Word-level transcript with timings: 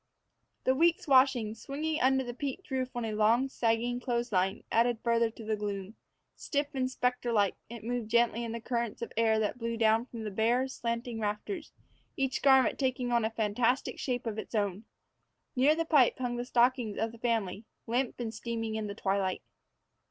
The 0.63 0.73
week's 0.73 1.07
washing, 1.07 1.53
swinging 1.53 2.01
under 2.01 2.23
the 2.23 2.33
peaked 2.33 2.71
roof 2.71 2.89
on 2.95 3.05
a 3.05 3.11
long, 3.13 3.49
sagging 3.49 3.99
clothes 3.99 4.31
line, 4.31 4.63
added 4.71 4.97
further 5.03 5.29
to 5.29 5.45
the 5.45 5.55
gloom. 5.55 5.95
Stiff 6.35 6.73
and 6.73 6.89
specter 6.89 7.31
like, 7.31 7.55
it 7.69 7.83
moved 7.83 8.09
gently 8.09 8.43
in 8.43 8.51
the 8.51 8.59
currents 8.59 9.03
of 9.03 9.13
air 9.15 9.37
that 9.37 9.59
blew 9.59 9.77
down 9.77 10.07
from 10.07 10.23
the 10.23 10.31
bare, 10.31 10.67
slanting 10.67 11.19
rafters, 11.19 11.71
each 12.17 12.41
garment 12.41 12.79
taking 12.79 13.11
on 13.11 13.23
a 13.23 13.29
fantastic 13.29 13.99
shape 13.99 14.25
of 14.25 14.39
its 14.39 14.55
own. 14.55 14.85
Near 15.55 15.75
the 15.75 15.85
pipe 15.85 16.17
hung 16.17 16.35
the 16.35 16.45
stockings 16.45 16.97
of 16.97 17.11
the 17.11 17.19
family, 17.19 17.65
limp 17.85 18.19
and 18.19 18.33
steaming 18.33 18.73
in 18.73 18.87
the 18.87 18.95
twilight. 18.95 19.43